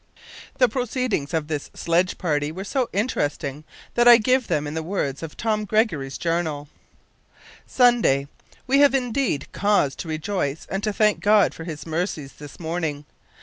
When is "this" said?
1.47-1.69, 12.33-12.59